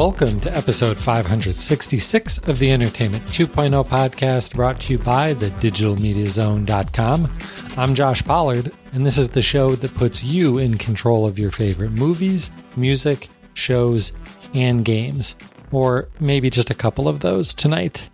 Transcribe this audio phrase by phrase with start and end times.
[0.00, 7.30] Welcome to episode 566 of the Entertainment 2.0 podcast brought to you by the digitalmediazone.com.
[7.76, 11.50] I'm Josh Pollard, and this is the show that puts you in control of your
[11.50, 14.14] favorite movies, music, shows,
[14.54, 15.36] and games.
[15.70, 18.08] Or maybe just a couple of those tonight.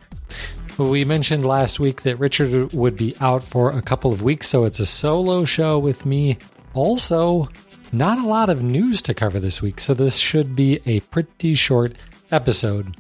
[0.79, 4.65] We mentioned last week that Richard would be out for a couple of weeks, so
[4.65, 6.39] it's a solo show with me.
[6.75, 7.49] Also,
[7.97, 11.55] not a lot of news to cover this week, so this should be a pretty
[11.55, 11.97] short
[12.31, 12.97] episode.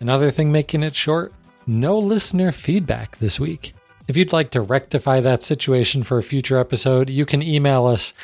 [0.00, 1.32] Another thing making it short
[1.66, 3.72] no listener feedback this week.
[4.08, 8.14] If you'd like to rectify that situation for a future episode, you can email us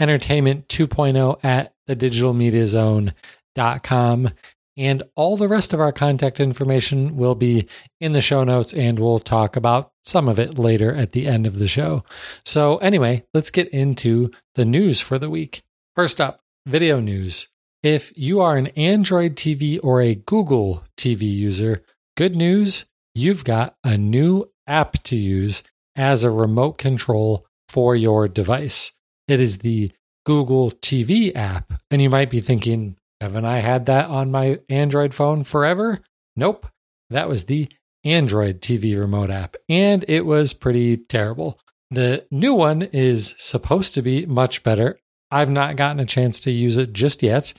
[0.00, 4.30] entertainment 2.0 at thedigitalmediazone.com.
[4.76, 7.66] And all the rest of our contact information will be
[8.00, 11.46] in the show notes, and we'll talk about some of it later at the end
[11.46, 12.04] of the show.
[12.44, 15.62] So, anyway, let's get into the news for the week.
[15.98, 17.48] First up, video news.
[17.82, 21.82] If you are an Android TV or a Google TV user,
[22.16, 22.84] good news,
[23.16, 25.64] you've got a new app to use
[25.96, 28.92] as a remote control for your device.
[29.26, 29.90] It is the
[30.24, 31.72] Google TV app.
[31.90, 35.98] And you might be thinking, haven't I had that on my Android phone forever?
[36.36, 36.68] Nope.
[37.10, 37.68] That was the
[38.04, 41.58] Android TV remote app, and it was pretty terrible.
[41.90, 45.00] The new one is supposed to be much better.
[45.30, 47.52] I've not gotten a chance to use it just yet,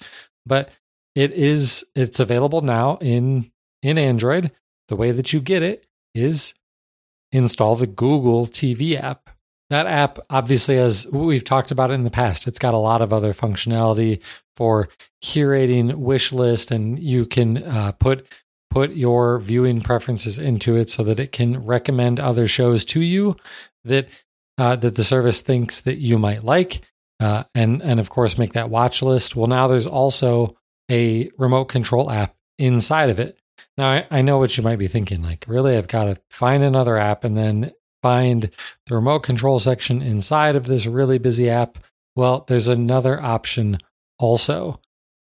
[0.45, 0.69] but
[1.15, 3.51] it is it's available now in
[3.83, 4.51] in Android.
[4.87, 6.53] The way that you get it is
[7.31, 9.29] install the Google TV app.
[9.69, 13.01] That app, obviously, as we've talked about it in the past, it's got a lot
[13.01, 14.19] of other functionality
[14.55, 14.89] for
[15.23, 18.25] curating wish list, and you can uh, put
[18.71, 23.35] put your viewing preferences into it so that it can recommend other shows to you
[23.83, 24.07] that
[24.57, 26.81] uh, that the service thinks that you might like,
[27.19, 29.35] uh, and and of course make that watch list.
[29.35, 30.55] Well, now there's also
[30.89, 33.37] a remote control app inside of it.
[33.77, 36.63] Now I, I know what you might be thinking, like, really, I've got to find
[36.63, 37.71] another app and then
[38.01, 38.49] find
[38.87, 41.77] the remote control section inside of this really busy app.
[42.15, 43.77] Well, there's another option
[44.17, 44.79] also.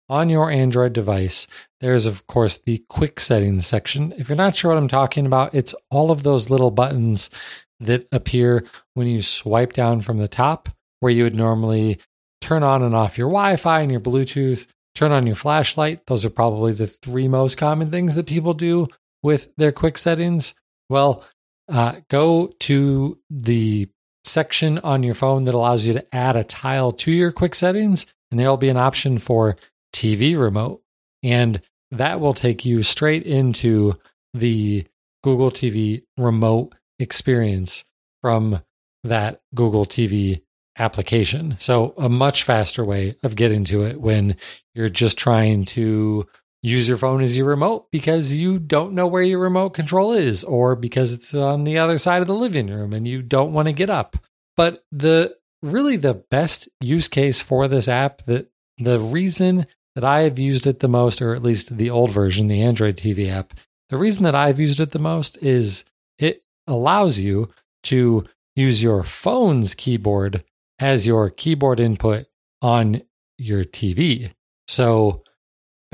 [0.07, 1.47] On your Android device,
[1.79, 4.13] there's, of course, the quick settings section.
[4.17, 7.31] If you're not sure what I'm talking about, it's all of those little buttons
[7.79, 10.69] that appear when you swipe down from the top,
[11.05, 11.99] where you would normally
[12.41, 16.03] turn on and off your Wi Fi and your Bluetooth, turn on your flashlight.
[16.07, 18.87] Those are probably the three most common things that people do
[19.21, 20.55] with their quick settings.
[20.89, 21.23] Well,
[21.69, 23.87] uh, go to the
[24.23, 28.07] section on your phone that allows you to add a tile to your quick settings,
[28.31, 29.57] and there will be an option for
[29.93, 30.81] TV remote.
[31.21, 31.61] And
[31.91, 33.99] that will take you straight into
[34.33, 34.87] the
[35.23, 37.85] Google TV remote experience
[38.23, 38.63] from
[39.03, 40.41] that Google TV
[40.77, 41.55] application.
[41.59, 44.35] So, a much faster way of getting to it when
[44.73, 46.27] you're just trying to
[46.61, 50.43] use your phone as your remote because you don't know where your remote control is
[50.43, 53.67] or because it's on the other side of the living room and you don't want
[53.67, 54.17] to get up.
[54.57, 60.21] But the really the best use case for this app that the reason that I
[60.21, 63.53] have used it the most, or at least the old version, the Android TV app,
[63.89, 65.85] the reason that I've used it the most is
[66.17, 67.49] it allows you
[67.83, 68.25] to
[68.55, 70.43] use your phone's keyboard
[70.79, 72.25] as your keyboard input
[72.61, 73.01] on
[73.37, 74.33] your TV.
[74.67, 75.23] So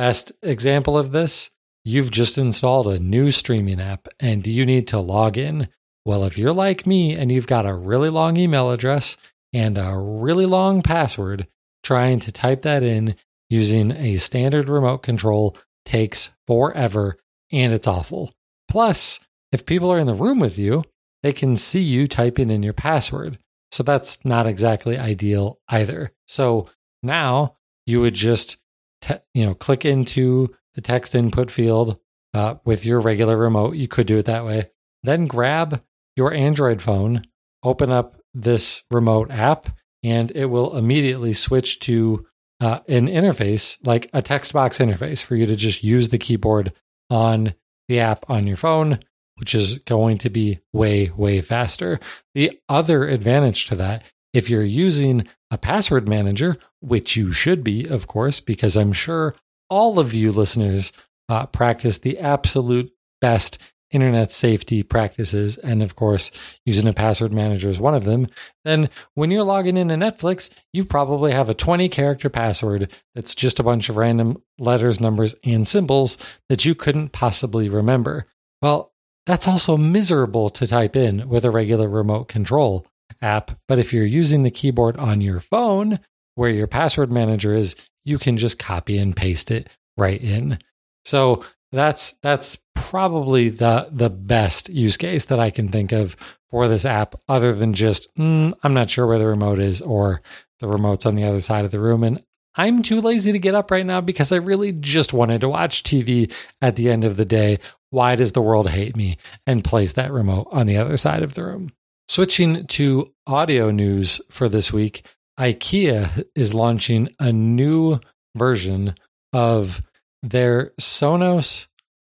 [0.02, 1.52] Best example of this
[1.84, 5.68] you've just installed a new streaming app and you need to log in.
[6.06, 9.16] Well, if you're like me and you've got a really long email address
[9.53, 11.46] and a really long password,
[11.84, 13.16] trying to type that in
[13.50, 15.56] using a standard remote control
[15.86, 17.19] takes forever
[17.52, 18.34] and it's awful.
[18.69, 19.19] Plus,
[19.52, 20.84] if people are in the room with you,
[21.22, 23.38] they can see you typing in your password.
[23.72, 26.12] So that's not exactly ideal either.
[26.28, 26.70] So
[27.04, 27.56] now
[27.86, 28.58] you would just
[29.02, 31.98] te- you know, click into the text input field
[32.34, 33.76] uh, with your regular remote.
[33.76, 34.70] You could do it that way.
[35.04, 35.81] Then grab
[36.16, 37.24] your Android phone,
[37.64, 39.68] open up this remote app,
[40.04, 42.25] and it will immediately switch to
[42.60, 46.74] uh, an interface like a text box interface for you to just use the keyboard
[47.10, 47.54] on
[47.88, 49.00] the app on your phone,
[49.42, 52.00] which is going to be way, way faster.
[52.36, 54.04] The other advantage to that,
[54.34, 59.36] if you're using a password manager, which you should be, of course, because I'm sure
[59.68, 60.94] all of you listeners
[61.28, 63.58] uh, practice the absolute best
[63.92, 65.58] internet safety practices.
[65.58, 66.32] And of course,
[66.66, 68.28] using a password manager is one of them.
[68.64, 73.60] Then when you're logging into Netflix, you probably have a 20 character password that's just
[73.60, 76.18] a bunch of random letters, numbers, and symbols
[76.48, 78.28] that you couldn't possibly remember.
[78.62, 78.91] Well,
[79.25, 82.85] that's also miserable to type in with a regular remote control
[83.21, 83.51] app.
[83.68, 86.00] But if you're using the keyboard on your phone,
[86.35, 90.57] where your password manager is, you can just copy and paste it right in.
[91.06, 96.15] So that's that's probably the the best use case that I can think of
[96.50, 100.21] for this app, other than just mm, I'm not sure where the remote is or
[100.59, 102.23] the remote's on the other side of the room, and
[102.56, 105.83] I'm too lazy to get up right now because I really just wanted to watch
[105.83, 106.31] TV
[106.62, 107.59] at the end of the day.
[107.92, 109.18] Why does the world hate me?
[109.46, 111.72] And place that remote on the other side of the room.
[112.08, 115.06] Switching to audio news for this week,
[115.40, 118.00] IKEA is launching a new
[118.36, 118.96] version
[119.34, 119.82] of
[120.24, 121.68] their Sonos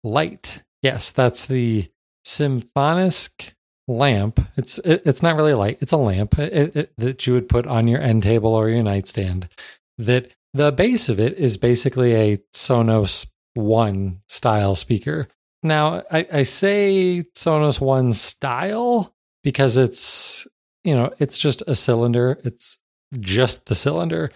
[0.05, 0.63] Light.
[0.83, 1.89] Yes, that's the
[2.27, 3.53] Symfonisk
[3.89, 4.41] lamp.
[4.57, 7.67] It's it, it's not really a light; it's a lamp it, that you would put
[7.67, 9.49] on your end table or your nightstand
[9.99, 15.29] that the base of it is basically a Sonos One style speaker.
[15.67, 20.47] Now, I, I say Sonos One style because it's,
[20.85, 22.39] you know, it's just a cylinder.
[22.45, 22.79] It's
[23.19, 24.31] just the cylinder,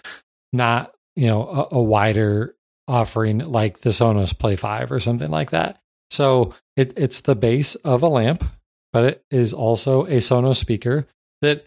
[0.52, 2.56] not, you know, a, a wider
[2.88, 5.78] offering like the Sonos Play 5 or something like that.
[6.10, 8.44] So it, it's the base of a lamp,
[8.92, 11.06] but it is also a Sonos speaker
[11.42, 11.66] that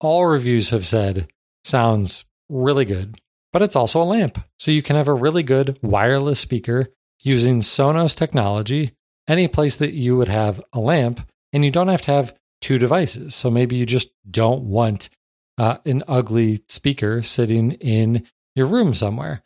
[0.00, 1.28] all reviews have said
[1.64, 3.20] sounds really good,
[3.52, 4.42] but it's also a lamp.
[4.58, 6.88] So you can have a really good wireless speaker
[7.20, 8.92] using Sonos technology
[9.28, 11.20] any place that you would have a lamp,
[11.52, 13.34] and you don't have to have two devices.
[13.34, 15.10] So maybe you just don't want
[15.58, 18.26] uh, an ugly speaker sitting in
[18.56, 19.44] your room somewhere.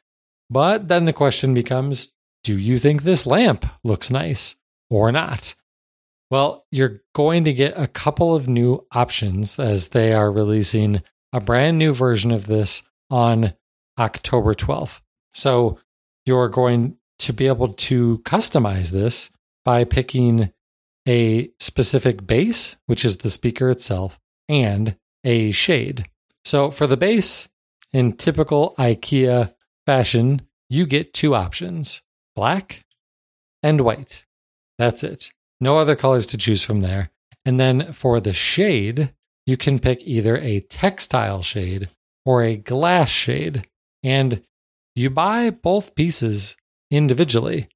[0.48, 2.14] But then the question becomes
[2.44, 4.56] do you think this lamp looks nice
[4.90, 5.54] or not?
[6.30, 11.02] Well, you're going to get a couple of new options as they are releasing
[11.32, 13.52] a brand new version of this on
[13.98, 15.02] October 12th.
[15.34, 15.78] So
[16.26, 19.30] you're going to be able to customize this
[19.64, 20.52] by picking
[21.06, 24.18] a specific base, which is the speaker itself,
[24.48, 26.06] and a shade.
[26.44, 27.48] So for the base,
[27.92, 29.54] in typical IKEA
[29.86, 32.02] fashion, you get two options
[32.34, 32.84] black
[33.62, 34.24] and white.
[34.78, 35.32] That's it.
[35.60, 37.10] No other colors to choose from there.
[37.44, 39.12] And then for the shade,
[39.46, 41.90] you can pick either a textile shade
[42.24, 43.66] or a glass shade
[44.02, 44.42] and
[44.94, 46.56] you buy both pieces
[46.92, 47.68] individually.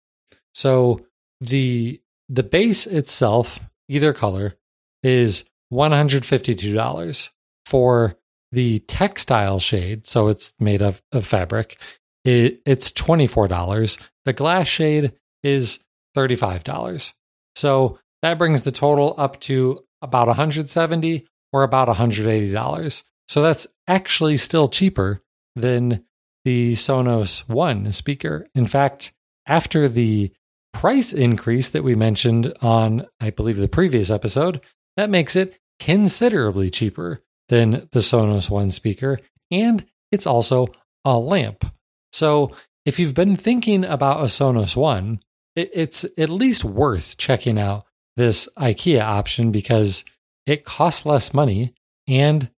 [0.54, 1.04] So
[1.40, 4.54] the the base itself, either color,
[5.02, 7.30] is $152
[7.64, 8.16] for
[8.52, 11.80] the textile shade, so it's made of, of fabric.
[12.24, 14.00] It, it's $24.
[14.24, 15.80] The glass shade is
[16.16, 17.12] $35.
[17.54, 23.04] So that brings the total up to about 170 or about $180.
[23.28, 25.22] So that's actually still cheaper
[25.54, 26.04] than
[26.46, 28.46] the Sonos One speaker.
[28.54, 29.12] In fact,
[29.46, 30.32] after the
[30.72, 34.60] price increase that we mentioned on, I believe, the previous episode,
[34.96, 39.18] that makes it considerably cheaper than the Sonos One speaker.
[39.50, 40.68] And it's also
[41.04, 41.64] a lamp.
[42.12, 42.52] So
[42.84, 45.18] if you've been thinking about a Sonos One,
[45.56, 50.04] it's at least worth checking out this IKEA option because
[50.46, 51.74] it costs less money
[52.06, 52.50] and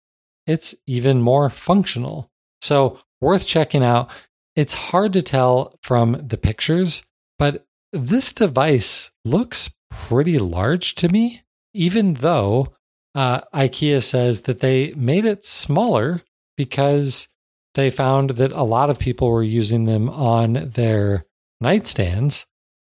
[0.46, 2.30] it's even more functional.
[2.60, 4.10] So worth checking out.
[4.56, 7.02] It's hard to tell from the pictures,
[7.38, 11.42] but this device looks pretty large to me,
[11.72, 12.74] even though
[13.14, 16.22] uh, IKEA says that they made it smaller
[16.56, 17.28] because
[17.74, 21.24] they found that a lot of people were using them on their
[21.62, 22.44] nightstands.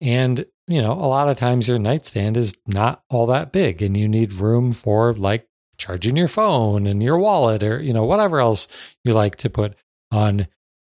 [0.02, 3.98] And, you know, a lot of times your nightstand is not all that big and
[3.98, 5.48] you need room for like
[5.78, 8.68] charging your phone and your wallet or, you know, whatever else
[9.04, 9.76] you like to put
[10.12, 10.48] on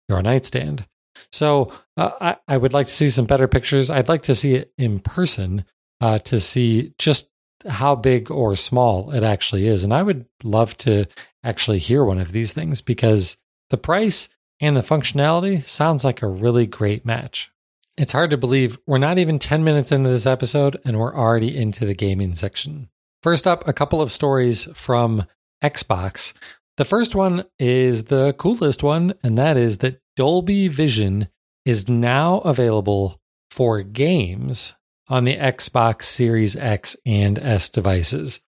[0.07, 0.85] your nightstand.
[1.31, 3.89] So uh, I, I, would like to see some better pictures.
[3.89, 5.65] I'd like to see it in person
[6.01, 7.29] uh, to see just
[7.67, 9.83] how big or small it actually is.
[9.83, 11.05] And I would love to
[11.43, 13.37] actually hear one of these things because
[13.69, 14.29] the price
[14.61, 17.51] and the functionality sounds like a really great match.
[17.97, 21.55] It's hard to believe we're not even 10 minutes into this episode and we're already
[21.55, 22.89] into the gaming section.
[23.21, 25.25] First up, a couple of stories from
[25.61, 26.33] Xbox.
[26.79, 31.27] The first one is the coolest one, and that is that Dolby Vision
[31.65, 33.19] is now available
[33.51, 34.75] for games
[35.09, 38.45] on the Xbox Series X and S devices.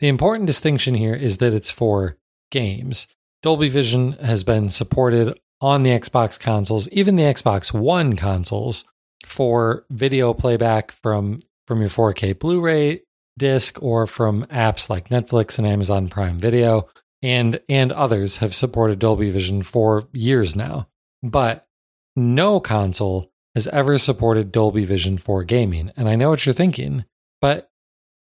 [0.00, 2.16] The important distinction here is that it's for
[2.50, 3.08] games.
[3.42, 8.86] Dolby Vision has been supported on the Xbox consoles, even the Xbox One consoles,
[9.26, 13.02] for video playback from, from your 4K Blu ray
[13.36, 16.88] disc or from apps like Netflix and Amazon Prime Video
[17.26, 20.86] and and others have supported Dolby Vision for years now.
[21.24, 21.66] But
[22.14, 25.90] no console has ever supported Dolby Vision for gaming.
[25.96, 27.04] And I know what you're thinking,
[27.40, 27.68] but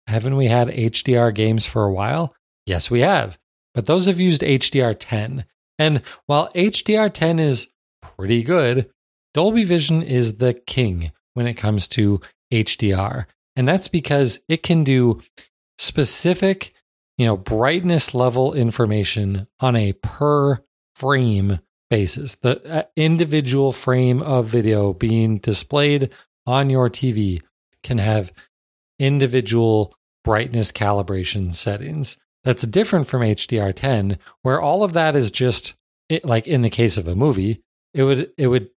[0.08, 2.34] haven't we had HDR games for a while?
[2.66, 3.38] Yes, we have.
[3.74, 5.44] But those have used HDR10.
[5.78, 7.68] And while HDR10 is
[8.02, 8.90] pretty good,
[9.34, 12.22] Dolby Vision is the king when it comes to
[12.54, 13.26] HDR.
[13.58, 15.22] And that's because it can do
[15.78, 16.74] specific,
[17.18, 20.60] you know, brightness level information on a per
[20.96, 22.36] frame basis.
[22.36, 26.10] The uh, individual frame of video being displayed
[26.46, 27.42] on your TV
[27.84, 28.34] can have
[29.00, 32.18] individual brightness calibration settings.
[32.44, 35.76] That's different from HDR10 where all of that is just
[36.10, 37.62] it, like in the case of a movie,
[37.94, 38.70] it would it would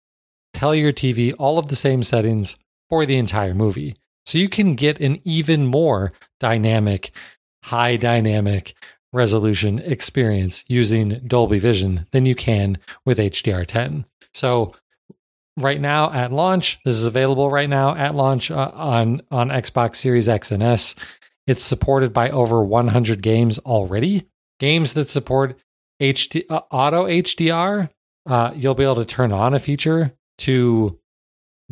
[0.53, 2.55] tell your TV all of the same settings
[2.89, 3.95] for the entire movie.
[4.25, 7.11] So you can get an even more dynamic,
[7.67, 8.73] high dynamic
[9.13, 14.05] resolution experience using Dolby Vision than you can with HDR10.
[14.33, 14.73] So
[15.57, 19.95] right now at launch, this is available right now at launch uh, on on Xbox
[19.97, 20.95] Series X and S.
[21.45, 24.27] It's supported by over 100 games already.
[24.59, 25.57] Games that support
[26.01, 27.89] HD uh, auto HDR,
[28.25, 30.99] uh, you'll be able to turn on a feature to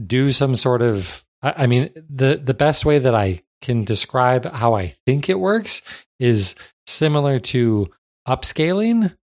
[0.03, 4.73] do some sort of I mean, the the best way that I can describe how
[4.73, 5.81] I think it works
[6.19, 6.55] is
[6.87, 7.87] similar to
[8.27, 9.15] upscaling,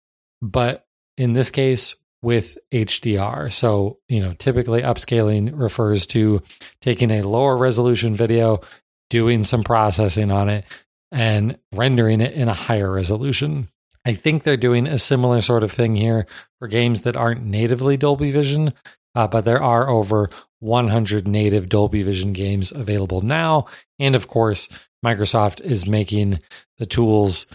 [0.43, 0.85] but
[1.17, 3.53] in this case with HDR.
[3.53, 6.43] So, you know, typically upscaling refers to
[6.81, 8.61] taking a lower resolution video,
[9.09, 10.65] doing some processing on it,
[11.13, 13.69] and rendering it in a higher resolution.
[14.05, 16.27] I think they're doing a similar sort of thing here
[16.59, 18.73] for games that aren't natively Dolby Vision,
[19.15, 23.67] uh, but there are over 100 native Dolby Vision games available now.
[23.99, 24.69] And of course,
[25.05, 26.41] Microsoft is making
[26.79, 27.47] the tools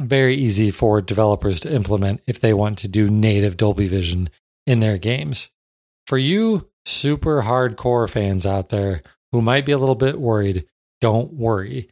[0.00, 4.30] very easy for developers to implement if they want to do native Dolby Vision
[4.66, 5.50] in their games.
[6.06, 10.66] For you super hardcore fans out there who might be a little bit worried,
[11.00, 11.88] don't worry.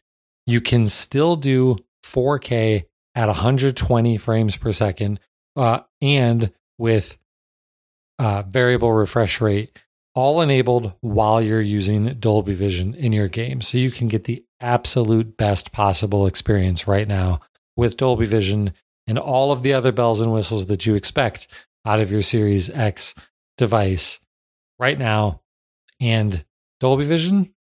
[0.46, 5.20] You can still do 4K at 120 frames per second
[5.56, 7.18] uh, and with
[8.18, 9.78] uh, variable refresh rate
[10.14, 13.60] all enabled while you're using Dolby Vision in your game.
[13.60, 17.40] So you can get the absolute best possible experience right now
[17.76, 18.72] with Dolby Vision
[19.06, 21.46] and all of the other bells and whistles that you expect
[21.86, 23.14] out of your Series X
[23.56, 24.18] device
[24.78, 25.40] right now.
[26.00, 26.44] And
[26.80, 27.54] Dolby Vision,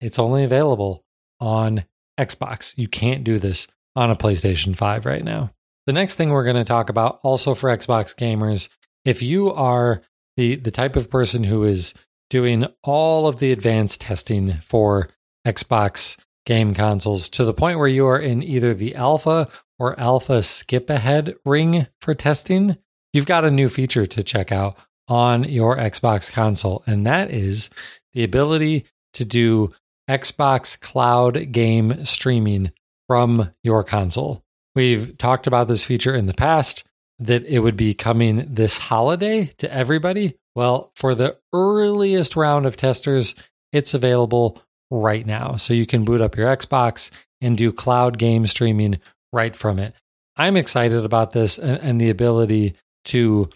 [0.00, 1.04] it's only available
[1.40, 1.84] on
[2.18, 2.76] Xbox.
[2.76, 3.66] You can't do this
[3.96, 5.50] on a PlayStation 5 right now.
[5.86, 8.68] The next thing we're going to talk about, also for Xbox gamers,
[9.04, 10.02] if you are
[10.36, 11.94] the the type of person who is
[12.30, 15.10] doing all of the advanced testing for
[15.46, 20.42] Xbox game consoles to the point where you are in either the alpha or alpha
[20.42, 22.76] skip ahead ring for testing,
[23.12, 24.76] you've got a new feature to check out
[25.08, 27.68] on your Xbox console, and that is
[28.12, 29.72] the ability to do
[30.08, 32.72] Xbox cloud game streaming
[33.08, 34.42] from your console.
[34.74, 36.84] We've talked about this feature in the past
[37.26, 40.36] that it would be coming this holiday to everybody.
[40.54, 43.34] Well, for the earliest round of testers,
[43.72, 44.60] it's available
[44.90, 45.56] right now.
[45.56, 47.10] So you can boot up your Xbox
[47.40, 49.00] and do cloud game streaming
[49.32, 49.94] right from it.
[50.36, 52.74] I'm excited about this and, and the ability
[53.06, 53.48] to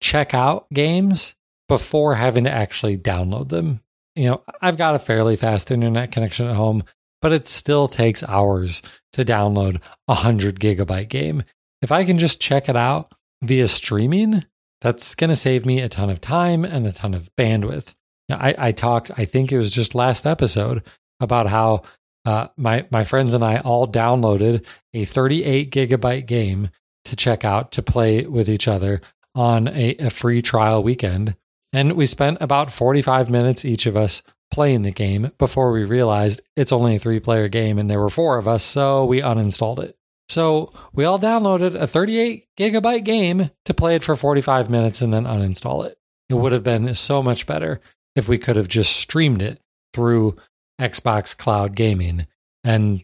[0.00, 1.34] check out games
[1.68, 3.80] before having to actually download them.
[4.16, 6.84] You know, I've got a fairly fast internet connection at home,
[7.20, 8.82] but it still takes hours
[9.12, 9.76] to download
[10.08, 11.44] a 100 gigabyte game.
[11.82, 14.44] If I can just check it out via streaming,
[14.80, 17.94] that's going to save me a ton of time and a ton of bandwidth.
[18.28, 20.82] Now, I, I talked, I think it was just last episode,
[21.20, 21.82] about how
[22.24, 26.70] uh, my my friends and I all downloaded a 38 gigabyte game
[27.04, 29.00] to check out to play with each other
[29.34, 31.36] on a, a free trial weekend,
[31.72, 36.40] and we spent about 45 minutes each of us playing the game before we realized
[36.56, 39.78] it's only a three player game and there were four of us, so we uninstalled
[39.78, 39.96] it.
[40.28, 45.12] So we all downloaded a 38 gigabyte game to play it for 45 minutes and
[45.12, 45.98] then uninstall it.
[46.28, 47.80] It would have been so much better
[48.14, 49.60] if we could have just streamed it
[49.94, 50.36] through
[50.80, 52.26] Xbox Cloud Gaming.
[52.64, 53.02] And,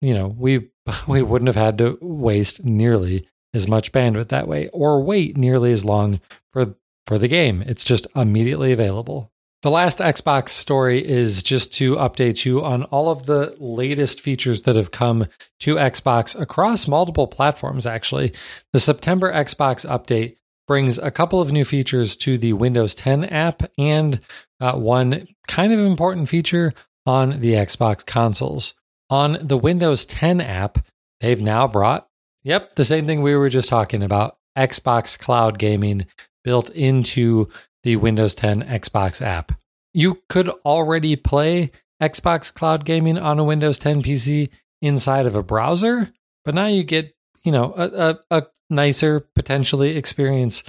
[0.00, 0.70] you know, we
[1.06, 5.72] we wouldn't have had to waste nearly as much bandwidth that way or wait nearly
[5.72, 6.20] as long
[6.52, 6.74] for
[7.06, 7.62] for the game.
[7.62, 9.31] It's just immediately available.
[9.62, 14.62] The last Xbox story is just to update you on all of the latest features
[14.62, 15.26] that have come
[15.60, 18.32] to Xbox across multiple platforms, actually.
[18.72, 20.34] The September Xbox update
[20.66, 24.20] brings a couple of new features to the Windows 10 app and
[24.60, 26.74] uh, one kind of important feature
[27.06, 28.74] on the Xbox consoles.
[29.10, 30.84] On the Windows 10 app,
[31.20, 32.08] they've now brought,
[32.42, 36.06] yep, the same thing we were just talking about Xbox Cloud Gaming
[36.42, 37.48] built into
[37.82, 39.52] the Windows 10 Xbox app.
[39.94, 41.70] You could already play
[42.02, 44.48] Xbox Cloud Gaming on a Windows 10 PC
[44.80, 46.12] inside of a browser,
[46.44, 50.62] but now you get, you know, a, a, a nicer potentially experience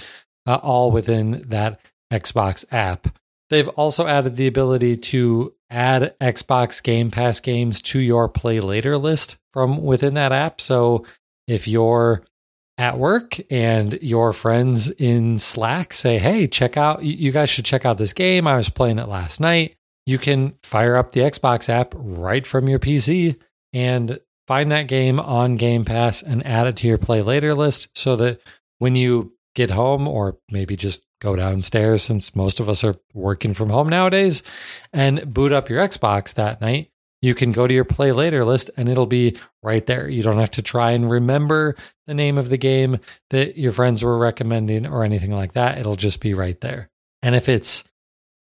[0.45, 1.79] uh, all within that
[2.11, 3.07] Xbox app.
[3.49, 8.97] They've also added the ability to add Xbox Game Pass games to your play later
[8.97, 10.61] list from within that app.
[10.61, 11.05] So
[11.47, 12.23] if you're
[12.77, 17.85] at work and your friends in Slack say, Hey, check out, you guys should check
[17.85, 18.47] out this game.
[18.47, 19.75] I was playing it last night.
[20.05, 23.39] You can fire up the Xbox app right from your PC
[23.71, 27.87] and find that game on Game Pass and add it to your play later list
[27.95, 28.41] so that
[28.79, 33.53] when you get home or maybe just go downstairs since most of us are working
[33.53, 34.43] from home nowadays
[34.91, 36.89] and boot up your Xbox that night,
[37.23, 40.09] you can go to your play later list and it'll be right there.
[40.09, 42.99] You don't have to try and remember the name of the game
[43.29, 45.77] that your friends were recommending or anything like that.
[45.77, 46.89] It'll just be right there.
[47.21, 47.85] And if it's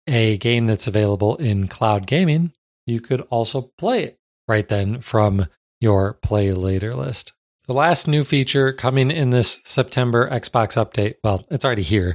[0.06, 2.52] a game that's available in cloud gaming,
[2.85, 5.47] you could also play it right then from
[5.80, 7.33] your play later list.
[7.68, 12.14] The last new feature coming in this September Xbox update, well, it's already here,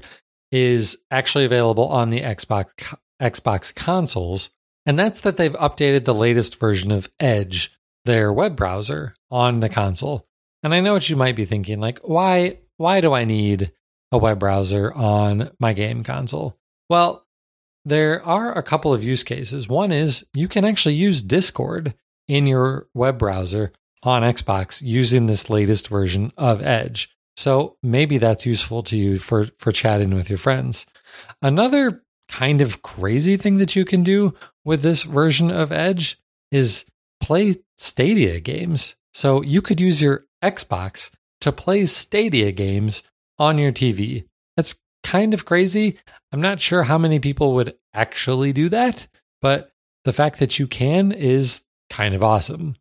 [0.52, 4.52] is actually available on the Xbox Xbox consoles
[4.86, 7.72] and that's that they've updated the latest version of Edge,
[8.06, 10.28] their web browser, on the console.
[10.64, 13.72] And I know what you might be thinking, like, why why do I need
[14.12, 16.58] a web browser on my game console?
[16.90, 17.26] Well,
[17.86, 19.68] there are a couple of use cases.
[19.68, 21.96] One is you can actually use Discord
[22.28, 23.72] in your web browser
[24.04, 27.10] on Xbox using this latest version of Edge.
[27.38, 30.86] So maybe that's useful to you for for chatting with your friends.
[31.42, 34.34] Another kind of crazy thing that you can do
[34.64, 36.20] with this version of Edge
[36.52, 36.86] is
[37.20, 38.96] play Stadia games.
[39.14, 41.12] So you could use your Xbox
[41.42, 43.04] to play Stadia games
[43.38, 44.26] on your TV.
[44.56, 45.98] That's kind of crazy.
[46.32, 49.08] I'm not sure how many people would actually do that,
[49.42, 49.72] but
[50.06, 52.76] the fact that you can is kind of awesome.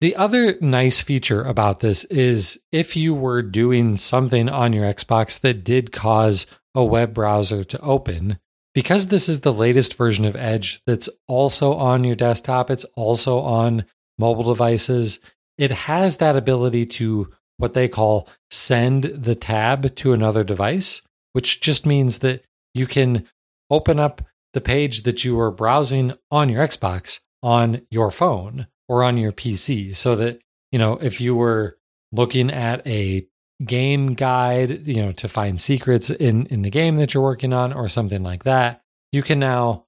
[0.00, 5.40] The other nice feature about this is if you were doing something on your Xbox
[5.40, 8.38] that did cause a web browser to open,
[8.74, 13.40] because this is the latest version of Edge that's also on your desktop, it's also
[13.40, 13.84] on
[14.18, 15.20] mobile devices,
[15.58, 21.60] it has that ability to what they call send the tab to another device, which
[21.60, 22.42] just means that
[22.74, 23.26] you can
[23.70, 29.02] open up the page that you were browsing on your Xbox on your phone or
[29.02, 31.78] on your PC so that, you know, if you were
[32.12, 33.26] looking at a
[33.64, 37.72] game guide, you know, to find secrets in in the game that you're working on
[37.72, 39.86] or something like that, you can now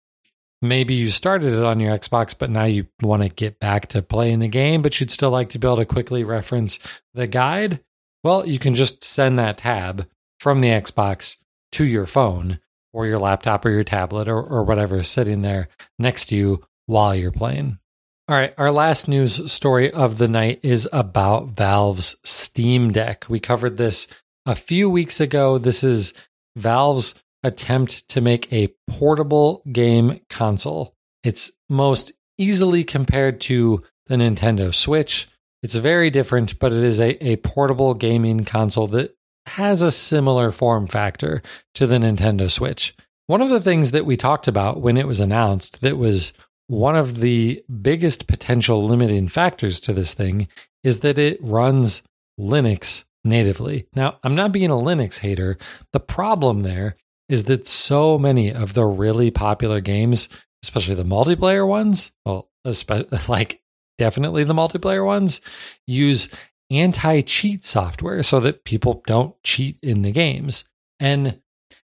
[0.63, 4.03] maybe you started it on your Xbox, but now you want to get back to
[4.03, 6.79] playing the game, but you'd still like to be able to quickly reference
[7.13, 7.81] the guide.
[8.23, 10.09] Well, you can just send that tab
[10.41, 11.37] from the Xbox
[11.73, 12.61] to your phone
[12.93, 16.63] or your laptop or your tablet or, or whatever is sitting there next to you
[16.87, 17.79] while you're playing.
[18.27, 23.27] All right, our last news story of the night is about Valve's Steam Deck.
[23.29, 24.07] We covered this
[24.47, 25.59] a few weeks ago.
[25.59, 26.15] This is
[26.57, 30.95] Valve's attempt to make a portable game console.
[31.23, 35.29] It's most easily compared to the Nintendo Switch.
[35.63, 39.15] It's very different, but it is a, a portable gaming console that
[39.49, 41.43] has a similar form factor
[41.75, 42.97] to the Nintendo Switch.
[43.27, 46.33] One of the things that we talked about when it was announced that was
[46.67, 50.49] one of the biggest potential limiting factors to this thing
[50.83, 52.03] is that it runs
[52.39, 53.87] Linux natively.
[53.95, 55.57] Now, I'm not being a Linux hater.
[55.93, 56.97] The problem there
[57.29, 60.29] is that so many of the really popular games,
[60.63, 62.51] especially the multiplayer ones, well,
[63.29, 63.61] like
[63.99, 65.41] definitely the multiplayer ones,
[65.87, 66.29] use
[66.71, 70.65] anti cheat software so that people don't cheat in the games.
[71.01, 71.41] And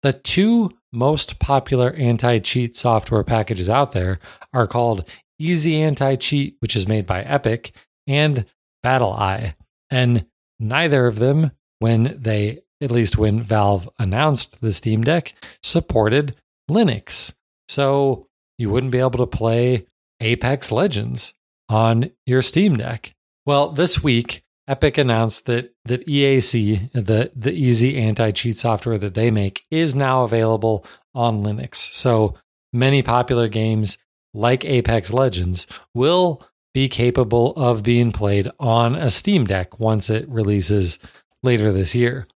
[0.03, 4.17] the two most popular anti cheat software packages out there
[4.53, 5.07] are called
[5.39, 7.73] Easy Anti Cheat, which is made by Epic,
[8.07, 8.45] and
[8.83, 9.55] BattlEye.
[9.89, 10.25] And
[10.59, 16.35] neither of them, when they, at least when Valve announced the Steam Deck, supported
[16.69, 17.33] Linux.
[17.67, 18.27] So
[18.57, 19.85] you wouldn't be able to play
[20.21, 21.35] Apex Legends
[21.69, 23.13] on your Steam Deck.
[23.45, 29.29] Well, this week, Epic announced that that EAC, the the easy anti-cheat software that they
[29.29, 31.75] make, is now available on Linux.
[31.93, 32.35] So
[32.73, 33.97] many popular games
[34.33, 40.27] like Apex Legends will be capable of being played on a Steam Deck once it
[40.27, 40.99] releases
[41.41, 42.27] later this year.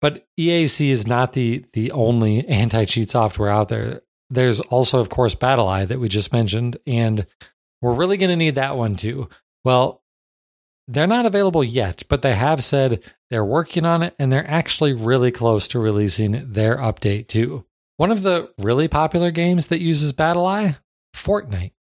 [0.00, 4.02] But EAC is not the the only anti-cheat software out there.
[4.30, 7.26] There's also, of course, BattlEye that we just mentioned, and
[7.82, 9.28] we're really going to need that one too.
[9.64, 10.02] Well,
[10.88, 14.92] they're not available yet, but they have said they're working on it and they're actually
[14.92, 17.64] really close to releasing their update too.
[17.96, 20.78] One of the really popular games that uses BattlEye,
[21.14, 21.72] Fortnite.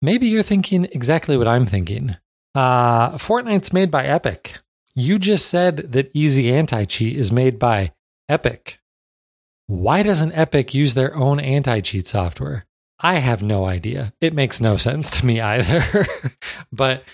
[0.00, 2.16] Maybe you're thinking exactly what I'm thinking.
[2.54, 4.58] Uh, Fortnite's made by Epic.
[4.94, 7.92] You just said that Easy Anti Cheat is made by
[8.28, 8.78] Epic.
[9.66, 12.66] why doesn't Epic use their own anti cheat software?
[13.00, 14.12] I have no idea.
[14.20, 16.06] It makes no sense to me either.
[16.72, 17.04] but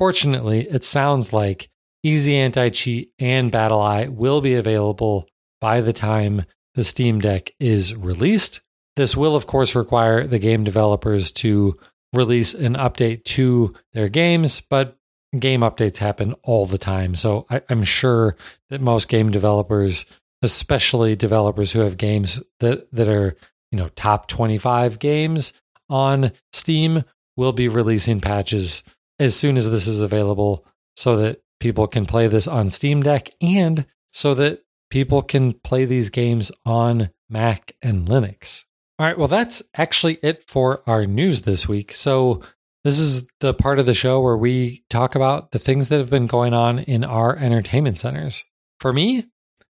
[0.00, 1.68] fortunately, it sounds like
[2.02, 5.28] Easy Anti Cheat and BattlEye will be available
[5.60, 8.62] by the time the Steam Deck is released.
[8.96, 11.78] This will, of course, require the game developers to
[12.14, 14.96] release an update to their games, but
[15.38, 17.14] game updates happen all the time.
[17.14, 18.36] So I, am sure
[18.70, 20.06] that most game developers,
[20.40, 23.36] especially developers who have games that, that are,
[23.70, 25.52] you know, top 25 games
[25.90, 27.04] on Steam,
[27.36, 28.82] will be releasing patches
[29.20, 33.28] as soon as this is available so that people can play this on Steam Deck
[33.40, 38.64] and so that people can play these games on Mac and Linux.
[38.98, 41.92] All right, well, that's actually it for our news this week.
[41.92, 42.42] So,
[42.82, 46.08] this is the part of the show where we talk about the things that have
[46.08, 48.44] been going on in our entertainment centers.
[48.78, 49.26] For me,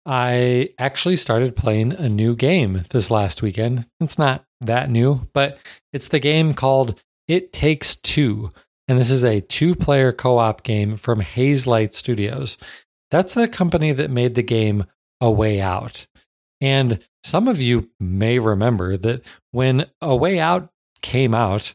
[0.06, 3.88] I actually started playing a new game this last weekend.
[4.00, 5.58] It's not that new, but
[5.92, 8.52] it's the game called It Takes Two.
[8.88, 12.58] And this is a two player co op game from Hazelight Studios.
[13.12, 14.86] That's the company that made the game
[15.22, 16.08] A Way Out.
[16.60, 20.70] And some of you may remember that when A Way Out
[21.02, 21.74] came out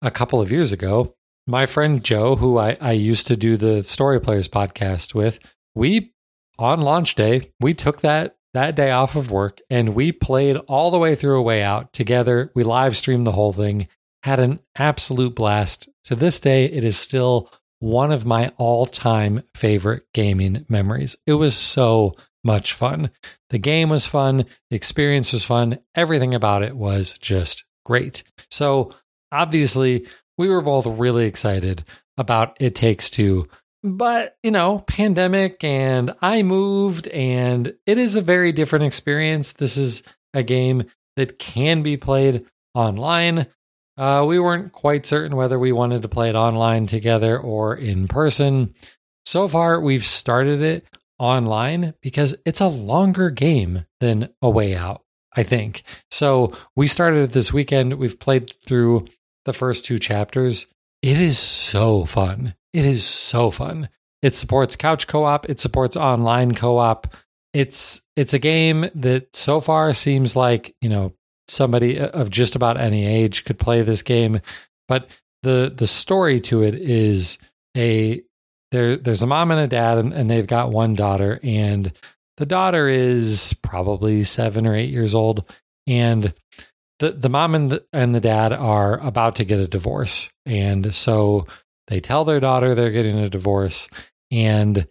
[0.00, 1.14] a couple of years ago,
[1.46, 5.40] my friend Joe, who I, I used to do the Story Players podcast with,
[5.74, 6.12] we
[6.58, 10.90] on launch day, we took that that day off of work and we played all
[10.90, 12.50] the way through A Way Out together.
[12.54, 13.88] We live streamed the whole thing,
[14.22, 15.88] had an absolute blast.
[16.04, 21.16] To this day, it is still one of my all time favorite gaming memories.
[21.26, 23.10] It was so much fun.
[23.50, 28.22] The game was fun, the experience was fun, everything about it was just great.
[28.50, 28.92] So,
[29.30, 30.06] obviously,
[30.38, 31.84] we were both really excited
[32.16, 33.48] about It Takes Two.
[33.84, 39.54] But, you know, pandemic and I moved, and it is a very different experience.
[39.54, 40.04] This is
[40.34, 40.84] a game
[41.16, 43.46] that can be played online.
[43.96, 48.08] Uh, we weren't quite certain whether we wanted to play it online together or in
[48.08, 48.74] person.
[49.24, 50.86] So far, we've started it
[51.18, 55.02] online because it's a longer game than A Way Out,
[55.36, 55.84] I think.
[56.10, 57.94] So we started it this weekend.
[57.94, 59.06] We've played through
[59.44, 60.66] the first two chapters.
[61.02, 62.54] It is so fun.
[62.72, 63.88] It is so fun.
[64.22, 67.14] It supports couch co-op, it supports online co-op.
[67.52, 71.12] It's it's a game that so far seems like, you know,
[71.52, 74.40] somebody of just about any age could play this game,
[74.88, 75.08] but
[75.42, 77.38] the the story to it is
[77.76, 78.22] a
[78.70, 81.92] there there's a mom and a dad and, and they've got one daughter and
[82.38, 85.44] the daughter is probably seven or eight years old
[85.86, 86.32] and
[86.98, 90.94] the the mom and the, and the dad are about to get a divorce and
[90.94, 91.46] so
[91.88, 93.88] they tell their daughter they're getting a divorce
[94.30, 94.86] and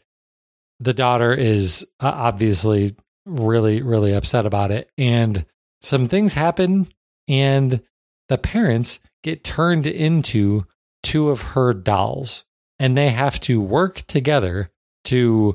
[0.79, 2.95] the daughter is uh, obviously
[3.25, 5.45] really really upset about it and
[5.81, 6.87] some things happen
[7.27, 7.81] and
[8.29, 10.65] the parents get turned into
[11.03, 12.45] two of her dolls
[12.79, 14.67] and they have to work together
[15.05, 15.53] to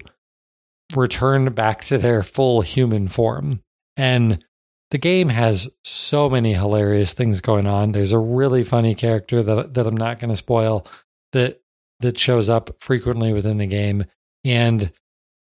[0.94, 3.60] return back to their full human form.
[3.96, 4.44] And
[4.90, 7.92] the game has so many hilarious things going on.
[7.92, 10.86] There's a really funny character that that I'm not going to spoil
[11.32, 11.60] that
[12.00, 14.04] that shows up frequently within the game
[14.44, 14.92] and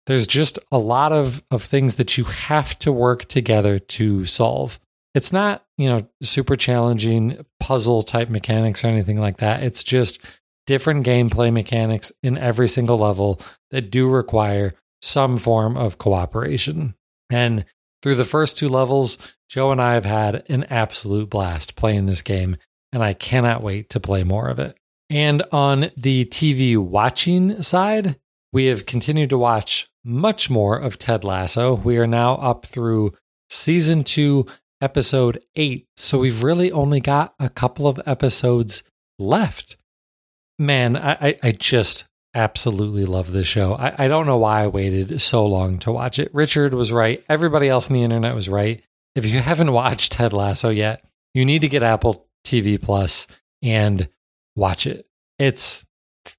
[0.07, 4.79] there's just a lot of of things that you have to work together to solve.
[5.15, 9.63] It's not, you know, super challenging puzzle type mechanics or anything like that.
[9.63, 10.21] It's just
[10.67, 16.95] different gameplay mechanics in every single level that do require some form of cooperation.
[17.31, 17.65] And
[18.03, 22.23] through the first two levels, Joe and I have had an absolute blast playing this
[22.23, 22.57] game,
[22.93, 24.77] and I cannot wait to play more of it.
[25.11, 28.17] And on the TV watching side,
[28.53, 31.77] we have continued to watch much more of Ted Lasso.
[31.77, 33.13] We are now up through
[33.51, 34.47] season two,
[34.81, 35.87] episode eight.
[35.97, 38.83] So we've really only got a couple of episodes
[39.19, 39.77] left
[40.63, 43.75] man, I, I just absolutely love this show.
[43.75, 46.33] I, I don't know why I waited so long to watch it.
[46.33, 47.23] Richard was right.
[47.29, 48.83] Everybody else on the internet was right.
[49.15, 53.27] If you haven't watched Ted Lasso yet, you need to get Apple TV Plus
[53.63, 54.09] and
[54.57, 55.07] watch it.
[55.39, 55.85] It's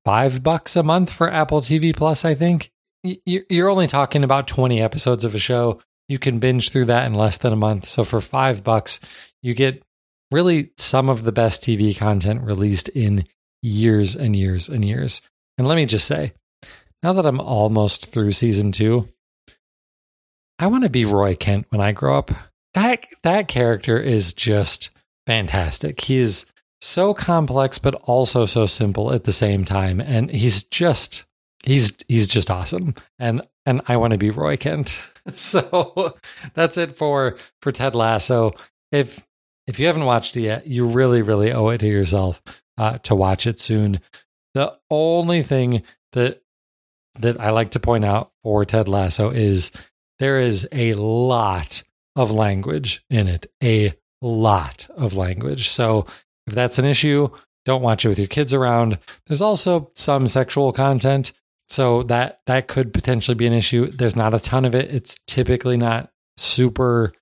[0.06, 2.72] five bucks a month for Apple TV Plus, I think.
[3.04, 5.82] You're only talking about 20 episodes of a show.
[6.08, 7.88] You can binge through that in less than a month.
[7.88, 9.00] So for five bucks,
[9.41, 9.84] you get
[10.32, 13.26] really some of the best TV content released in
[13.62, 15.22] years and years and years.
[15.58, 16.34] And let me just say,
[17.02, 19.10] now that I'm almost through season two,
[20.60, 22.32] I want to be Roy Kent when I grow up.
[22.74, 24.89] That that character is just
[25.28, 26.00] fantastic.
[26.02, 26.46] He is
[26.84, 31.26] so complex but also so simple at the same time and he's just
[31.63, 34.98] he's he's just awesome, and and I want to be Roy Kent.
[35.34, 36.15] so
[36.54, 38.54] that's it for for Ted Lasso.
[38.91, 39.26] If
[39.65, 42.41] if you haven't watched it yet, you really really owe it to yourself
[42.78, 44.00] uh, to watch it soon.
[44.54, 46.41] The only thing that
[47.19, 49.72] that I like to point out for Ted Lasso is
[50.19, 51.84] there is a lot
[52.15, 55.69] of language in it, a lot of language.
[55.69, 56.06] So
[56.48, 57.30] if that's an issue,
[57.66, 59.00] don't watch it with your kids around.
[59.28, 61.32] There's also some sexual content,
[61.70, 63.90] so that that could potentially be an issue.
[63.90, 64.94] There's not a ton of it.
[64.94, 67.14] It's typically not super,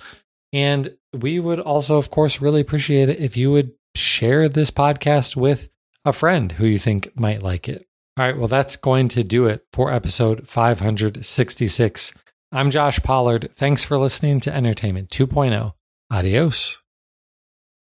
[0.52, 5.34] And we would also, of course, really appreciate it if you would share this podcast
[5.34, 5.68] with
[6.04, 7.88] a friend who you think might like it.
[8.16, 12.14] All right, well, that's going to do it for episode 566.
[12.54, 13.48] I'm Josh Pollard.
[13.54, 15.72] Thanks for listening to Entertainment 2.0.
[16.10, 16.81] Adios.